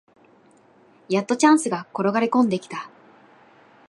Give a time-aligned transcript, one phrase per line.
[1.09, 2.89] やっとチャンスが転がりこんできた